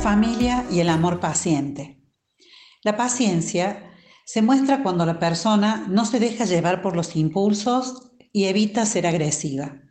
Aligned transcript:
familia 0.00 0.64
y 0.70 0.80
el 0.80 0.88
amor 0.88 1.20
paciente. 1.20 2.02
La 2.82 2.96
paciencia 2.96 3.92
se 4.24 4.40
muestra 4.40 4.82
cuando 4.82 5.04
la 5.04 5.18
persona 5.18 5.84
no 5.90 6.06
se 6.06 6.18
deja 6.18 6.46
llevar 6.46 6.80
por 6.80 6.96
los 6.96 7.16
impulsos 7.16 8.12
y 8.32 8.44
evita 8.44 8.86
ser 8.86 9.06
agresiva. 9.06 9.82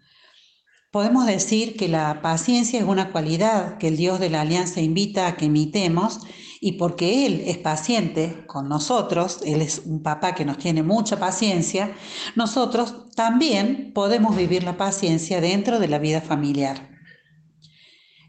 Podemos 0.91 1.27
decir 1.27 1.77
que 1.77 1.87
la 1.87 2.23
paciencia 2.23 2.79
es 2.79 2.85
una 2.85 3.11
cualidad 3.11 3.77
que 3.77 3.89
el 3.89 3.97
Dios 3.97 4.19
de 4.19 4.31
la 4.31 4.41
Alianza 4.41 4.81
invita 4.81 5.27
a 5.27 5.37
que 5.37 5.45
imitemos 5.45 6.21
y 6.59 6.73
porque 6.73 7.27
Él 7.27 7.43
es 7.45 7.59
paciente 7.59 8.45
con 8.47 8.67
nosotros, 8.67 9.41
Él 9.45 9.61
es 9.61 9.83
un 9.85 10.01
papá 10.01 10.33
que 10.33 10.43
nos 10.43 10.57
tiene 10.57 10.81
mucha 10.81 11.19
paciencia, 11.19 11.93
nosotros 12.35 13.11
también 13.15 13.91
podemos 13.93 14.35
vivir 14.35 14.63
la 14.63 14.75
paciencia 14.75 15.39
dentro 15.39 15.79
de 15.79 15.87
la 15.87 15.99
vida 15.99 16.21
familiar. 16.21 16.88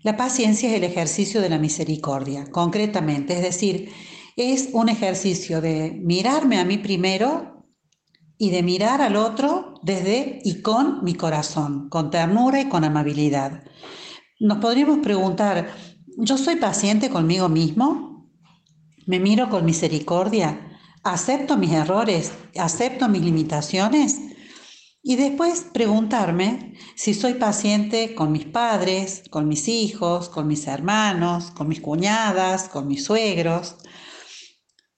La 0.03 0.17
paciencia 0.17 0.71
es 0.71 0.77
el 0.77 0.85
ejercicio 0.85 1.43
de 1.43 1.51
la 1.51 1.59
misericordia, 1.59 2.51
concretamente, 2.51 3.35
es 3.35 3.43
decir, 3.43 3.93
es 4.37 4.71
un 4.73 4.89
ejercicio 4.89 5.61
de 5.61 5.91
mirarme 6.03 6.59
a 6.59 6.65
mí 6.65 6.79
primero 6.79 7.67
y 8.39 8.49
de 8.49 8.63
mirar 8.63 9.03
al 9.03 9.17
otro 9.17 9.75
desde 9.83 10.41
y 10.43 10.63
con 10.63 11.05
mi 11.05 11.15
corazón, 11.15 11.91
con 11.91 12.11
ternura 12.11 12.63
y 12.63 12.69
con 12.71 12.85
amabilidad. 12.85 13.63
Nos 14.39 14.57
podríamos 14.57 15.01
preguntar, 15.01 15.69
¿yo 16.17 16.39
soy 16.39 16.57
paciente 16.57 17.11
conmigo 17.11 17.51
mismo? 17.51 18.31
¿Me 19.05 19.21
miro 19.21 19.51
con 19.51 19.67
misericordia? 19.67 20.79
¿Acepto 21.03 21.59
mis 21.59 21.73
errores? 21.73 22.33
¿Acepto 22.57 23.07
mis 23.11 23.21
limitaciones? 23.21 24.30
Y 25.03 25.17
después 25.17 25.67
preguntarme 25.73 26.75
si 26.95 27.15
soy 27.15 27.35
paciente 27.35 28.15
con 28.15 28.33
mis 28.33 28.45
padres, 28.45 29.23
con 29.31 29.49
mis 29.49 29.67
hijos, 29.69 30.29
con 30.29 30.47
mis 30.47 30.67
hermanos, 30.67 31.51
con 31.53 31.69
mis 31.69 31.81
cuñadas, 31.81 32.69
con 32.69 32.87
mis 32.87 33.05
suegros. 33.05 33.77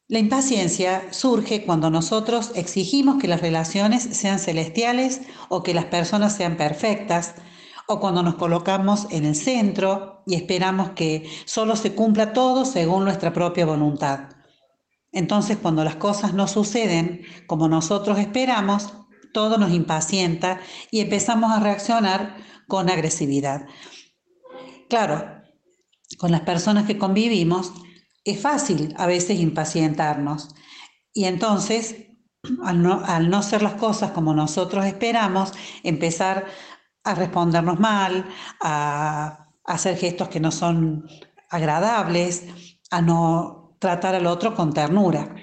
La 0.08 0.18
impaciencia 0.18 1.12
surge 1.12 1.64
cuando 1.64 1.88
nosotros 1.88 2.50
exigimos 2.56 3.20
que 3.20 3.28
las 3.28 3.40
relaciones 3.40 4.02
sean 4.02 4.40
celestiales 4.40 5.20
o 5.48 5.62
que 5.62 5.72
las 5.72 5.84
personas 5.84 6.34
sean 6.36 6.56
perfectas, 6.56 7.36
o 7.86 8.00
cuando 8.00 8.22
nos 8.22 8.34
colocamos 8.34 9.06
en 9.10 9.24
el 9.24 9.36
centro 9.36 10.22
y 10.26 10.34
esperamos 10.34 10.90
que 10.90 11.28
solo 11.44 11.76
se 11.76 11.94
cumpla 11.94 12.32
todo 12.32 12.64
según 12.64 13.04
nuestra 13.04 13.32
propia 13.32 13.66
voluntad. 13.66 14.30
Entonces, 15.12 15.58
cuando 15.60 15.84
las 15.84 15.96
cosas 15.96 16.34
no 16.34 16.48
suceden 16.48 17.22
como 17.46 17.68
nosotros 17.68 18.18
esperamos, 18.18 18.94
todo 19.32 19.58
nos 19.58 19.72
impacienta 19.72 20.60
y 20.90 21.00
empezamos 21.00 21.52
a 21.52 21.60
reaccionar 21.60 22.36
con 22.68 22.90
agresividad. 22.90 23.66
Claro, 24.88 25.42
con 26.18 26.30
las 26.30 26.42
personas 26.42 26.86
que 26.86 26.98
convivimos, 26.98 27.72
es 28.24 28.40
fácil 28.40 28.94
a 28.98 29.06
veces 29.06 29.40
impacientarnos 29.40 30.54
y 31.12 31.24
entonces, 31.24 31.96
al 32.62 32.82
no, 32.82 33.02
al 33.04 33.30
no 33.30 33.42
ser 33.42 33.62
las 33.62 33.74
cosas 33.74 34.12
como 34.12 34.34
nosotros 34.34 34.84
esperamos, 34.86 35.52
empezar 35.82 36.46
a 37.04 37.14
respondernos 37.14 37.80
mal, 37.80 38.26
a, 38.60 39.48
a 39.64 39.72
hacer 39.72 39.96
gestos 39.96 40.28
que 40.28 40.40
no 40.40 40.52
son 40.52 41.08
agradables, 41.50 42.46
a 42.90 43.02
no 43.02 43.76
tratar 43.78 44.14
al 44.14 44.26
otro 44.26 44.54
con 44.54 44.72
ternura. 44.72 45.34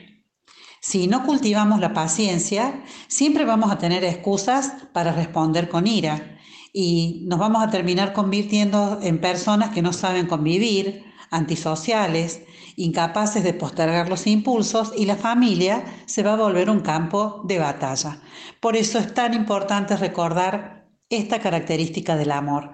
Si 0.82 1.08
no 1.08 1.26
cultivamos 1.26 1.80
la 1.80 1.94
paciencia, 1.94 2.84
siempre 3.08 3.46
vamos 3.46 3.72
a 3.72 3.78
tener 3.78 4.04
excusas 4.04 4.74
para 4.94 5.12
responder 5.12 5.70
con 5.70 5.88
ira 5.88 6.38
y 6.72 7.26
nos 7.28 7.40
vamos 7.40 7.64
a 7.64 7.70
terminar 7.70 8.14
convirtiendo 8.14 9.00
en 9.02 9.20
personas 9.20 9.72
que 9.72 9.82
no 9.82 9.92
saben 9.92 10.28
convivir, 10.28 11.06
antisociales, 11.32 12.44
incapaces 12.76 13.44
de 13.44 13.54
postergar 13.54 14.10
los 14.10 14.26
impulsos 14.26 14.94
y 14.96 15.06
la 15.06 15.16
familia 15.16 15.84
se 16.06 16.24
va 16.24 16.34
a 16.34 16.38
volver 16.38 16.70
un 16.70 16.80
campo 16.80 17.42
de 17.44 17.60
batalla. 17.60 18.22
Por 18.62 18.76
eso 18.76 19.00
es 19.00 19.14
tan 19.14 19.34
importante 19.34 19.98
recordar 19.98 20.88
esta 21.10 21.40
característica 21.40 22.16
del 22.16 22.32
amor. 22.32 22.72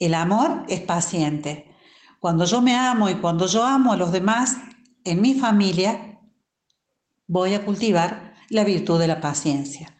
El 0.00 0.14
amor 0.14 0.64
es 0.68 0.80
paciente. 0.80 1.70
Cuando 2.18 2.46
yo 2.46 2.62
me 2.62 2.74
amo 2.74 3.08
y 3.10 3.14
cuando 3.16 3.46
yo 3.46 3.64
amo 3.64 3.92
a 3.92 3.96
los 3.96 4.10
demás, 4.10 4.56
en 5.04 5.20
mi 5.20 5.34
familia, 5.34 6.13
voy 7.26 7.54
a 7.54 7.64
cultivar 7.64 8.34
la 8.50 8.64
virtud 8.64 9.00
de 9.00 9.08
la 9.08 9.20
paciencia. 9.20 9.96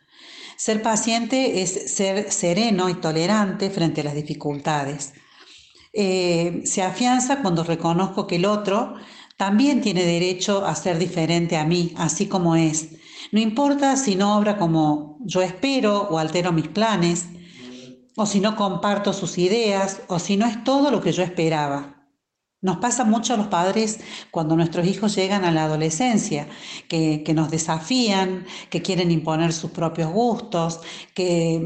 Ser 0.56 0.82
paciente 0.82 1.62
es 1.62 1.94
ser 1.94 2.30
sereno 2.30 2.88
y 2.88 2.94
tolerante 2.94 3.70
frente 3.70 4.02
a 4.02 4.04
las 4.04 4.14
dificultades. 4.14 5.12
Eh, 5.92 6.62
se 6.64 6.82
afianza 6.82 7.40
cuando 7.42 7.64
reconozco 7.64 8.26
que 8.26 8.36
el 8.36 8.44
otro 8.44 8.94
también 9.36 9.80
tiene 9.80 10.04
derecho 10.04 10.64
a 10.64 10.74
ser 10.74 10.98
diferente 10.98 11.56
a 11.56 11.64
mí, 11.64 11.92
así 11.96 12.26
como 12.26 12.56
es. 12.56 12.90
No 13.32 13.40
importa 13.40 13.96
si 13.96 14.14
no 14.14 14.36
obra 14.36 14.56
como 14.56 15.18
yo 15.24 15.42
espero 15.42 16.02
o 16.02 16.18
altero 16.18 16.52
mis 16.52 16.68
planes, 16.68 17.26
o 18.16 18.26
si 18.26 18.38
no 18.38 18.54
comparto 18.54 19.12
sus 19.12 19.38
ideas, 19.38 20.02
o 20.06 20.18
si 20.18 20.36
no 20.36 20.46
es 20.46 20.62
todo 20.62 20.90
lo 20.90 21.00
que 21.00 21.12
yo 21.12 21.22
esperaba. 21.24 21.93
Nos 22.64 22.78
pasa 22.78 23.04
mucho 23.04 23.34
a 23.34 23.36
los 23.36 23.48
padres 23.48 24.00
cuando 24.30 24.56
nuestros 24.56 24.86
hijos 24.86 25.14
llegan 25.14 25.44
a 25.44 25.52
la 25.52 25.64
adolescencia, 25.64 26.48
que, 26.88 27.22
nos 27.34 27.50
desafían, 27.50 28.46
que 28.70 28.80
quieren 28.80 29.10
imponer 29.10 29.52
sus 29.52 29.70
propios 29.70 30.10
gustos, 30.10 30.80
que, 31.14 31.60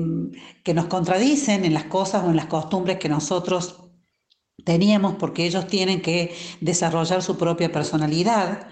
que 0.65 0.75
nos 0.75 0.87
contradicen 0.87 1.65
en 1.65 1.73
las 1.73 1.85
cosas 1.85 2.25
o 2.25 2.31
en 2.31 2.35
las 2.35 2.47
costumbres 2.47 2.99
que 2.99 3.09
nosotros 3.09 3.77
teníamos 4.65 5.15
porque 5.21 5.47
ellos 5.47 5.69
tienen 5.69 6.03
que 6.03 6.35
desarrollar 6.61 7.23
su 7.23 7.39
propia 7.39 7.71
personalidad. 7.71 8.67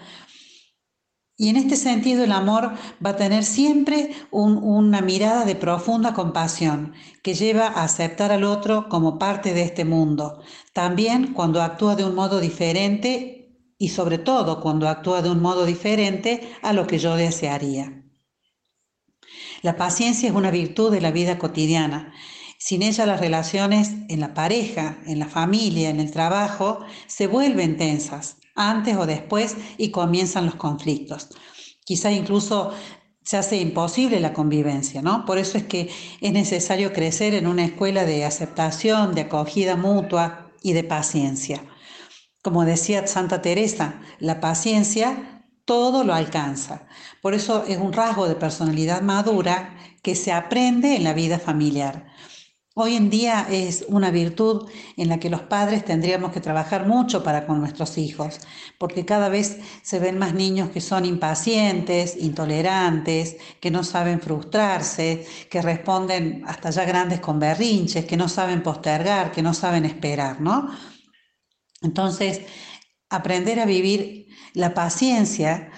Y 1.39 1.51
en 1.51 1.57
este 1.57 1.77
sentido 1.77 2.25
el 2.25 2.33
amor 2.33 2.73
va 3.05 3.11
a 3.11 3.17
tener 3.17 3.45
siempre 3.45 4.11
una 4.31 5.03
mirada 5.03 5.45
de 5.45 5.55
profunda 5.55 6.15
compasión 6.15 6.95
que 7.23 7.35
lleva 7.35 7.67
a 7.67 7.85
aceptar 7.85 8.33
al 8.33 8.45
otro 8.45 8.89
como 8.89 9.19
parte 9.19 9.53
de 9.53 9.63
este 9.63 9.85
mundo, 9.85 10.43
también 10.73 11.35
cuando 11.35 11.63
actúa 11.63 11.95
de 11.95 12.05
un 12.05 12.15
modo 12.15 12.41
diferente 12.41 13.61
y 13.77 13.91
sobre 13.91 14.17
todo 14.17 14.63
cuando 14.63 14.89
actúa 14.89 15.21
de 15.21 15.31
un 15.31 15.43
modo 15.43 15.67
diferente 15.67 16.51
a 16.63 16.73
lo 16.73 16.87
que 16.87 16.99
yo 16.99 17.17
desearía. 17.17 18.03
La 19.61 19.77
paciencia 19.77 20.31
es 20.31 20.35
una 20.35 20.51
virtud 20.51 20.91
de 20.91 21.03
la 21.03 21.11
vida 21.11 21.39
cotidiana. 21.39 22.15
Sin 22.59 22.83
ella 22.83 23.05
las 23.05 23.21
relaciones 23.21 23.91
en 24.09 24.21
la 24.21 24.33
pareja, 24.33 24.97
en 25.07 25.19
la 25.19 25.27
familia, 25.27 25.91
en 25.91 26.01
el 26.01 26.11
trabajo, 26.11 26.81
se 27.07 27.27
vuelven 27.27 27.77
tensas 27.77 28.39
antes 28.57 28.97
o 28.97 29.07
después 29.07 29.57
y 29.79 29.91
comienzan 29.91 30.47
los 30.47 30.57
conflictos. 30.57 31.29
Quizá 31.85 32.11
incluso 32.11 32.73
se 33.23 33.37
hace 33.37 33.57
imposible 33.57 34.21
la 34.21 34.33
convivencia, 34.33 35.03
¿no? 35.03 35.25
Por 35.25 35.39
eso 35.39 35.59
es 35.59 35.65
que 35.65 35.91
es 36.21 36.33
necesario 36.33 36.93
crecer 36.93 37.35
en 37.35 37.47
una 37.47 37.65
escuela 37.65 38.05
de 38.05 38.25
aceptación, 38.25 39.15
de 39.15 39.23
acogida 39.23 39.77
mutua 39.77 40.53
y 40.63 40.73
de 40.73 40.85
paciencia. 40.85 41.65
Como 42.43 42.65
decía 42.65 43.07
Santa 43.07 43.43
Teresa, 43.43 44.01
la 44.21 44.41
paciencia 44.41 45.45
todo 45.65 46.05
lo 46.05 46.15
alcanza. 46.15 46.87
Por 47.21 47.35
eso 47.35 47.65
es 47.67 47.79
un 47.79 47.93
rasgo 47.93 48.29
de 48.29 48.37
personalidad 48.37 49.03
madura 49.03 49.77
que 50.03 50.15
se 50.15 50.33
aprende 50.33 50.95
en 50.95 51.03
la 51.03 51.13
vida 51.13 51.41
familiar. 51.41 52.07
Hoy 52.79 52.95
en 52.95 53.09
día 53.09 53.47
es 53.51 53.87
una 53.89 54.11
virtud 54.11 54.69
en 54.99 55.09
la 55.09 55.19
que 55.19 55.31
los 55.31 55.41
padres 55.41 55.83
tendríamos 55.83 56.31
que 56.31 56.43
trabajar 56.43 56.87
mucho 56.87 57.23
para 57.23 57.47
con 57.47 57.59
nuestros 57.59 57.97
hijos, 57.97 58.41
porque 58.77 59.07
cada 59.07 59.31
vez 59.31 59.61
se 59.81 59.99
ven 59.99 60.19
más 60.19 60.35
niños 60.35 60.69
que 60.69 60.83
son 60.83 61.07
impacientes, 61.07 62.19
intolerantes, 62.21 63.39
que 63.61 63.71
no 63.71 63.83
saben 63.83 64.21
frustrarse, 64.21 65.27
que 65.51 65.63
responden 65.63 66.45
hasta 66.47 66.69
ya 66.69 66.85
grandes 66.85 67.21
con 67.21 67.41
berrinches, 67.41 68.05
que 68.05 68.19
no 68.19 68.29
saben 68.29 68.63
postergar, 68.63 69.33
que 69.33 69.41
no 69.41 69.55
saben 69.55 69.87
esperar, 69.87 70.43
¿no? 70.43 70.69
Entonces, 71.81 72.43
aprender 73.09 73.59
a 73.59 73.65
vivir 73.65 74.27
la 74.53 74.75
paciencia 74.75 75.71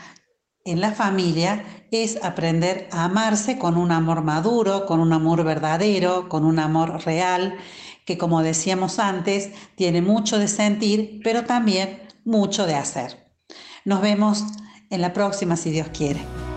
en 0.70 0.81
la 0.81 0.93
familia 0.93 1.65
es 1.91 2.23
aprender 2.23 2.88
a 2.93 3.05
amarse 3.05 3.59
con 3.59 3.76
un 3.76 3.93
amor 3.93 4.23
maduro, 4.23 4.87
con 4.87 5.00
un 5.00 5.12
amor 5.12 5.44
verdadero, 5.44 6.29
con 6.29 6.44
un 6.44 6.59
amor 6.59 7.05
real, 7.05 7.56
que 8.05 8.19
como 8.19 8.43
decíamos 8.43 8.99
antes, 8.99 9.50
tiene 9.75 10.03
mucho 10.03 10.38
de 10.38 10.49
sentir, 10.49 11.20
pero 11.23 11.44
también 11.44 12.03
mucho 12.25 12.67
de 12.67 12.75
hacer. 12.75 13.32
Nos 13.85 14.00
vemos 14.00 14.44
en 14.91 15.00
la 15.00 15.12
próxima 15.12 15.56
si 15.56 15.70
Dios 15.70 15.88
quiere. 15.88 16.47